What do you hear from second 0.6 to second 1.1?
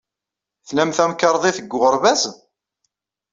Tlam